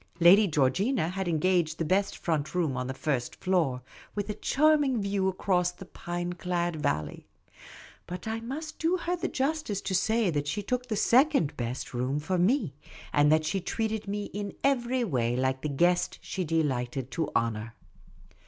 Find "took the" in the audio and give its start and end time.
10.63-10.95